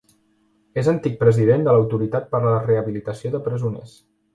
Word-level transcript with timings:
És 0.83 0.89
antic 0.93 1.19
president 1.21 1.67
de 1.69 1.77
l'Autoritat 1.77 2.29
per 2.35 2.43
a 2.43 2.49
la 2.49 2.59
Rehabilitació 2.67 3.37
de 3.39 3.47
Presoners. 3.51 3.99